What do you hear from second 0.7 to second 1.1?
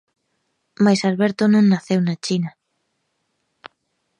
Mais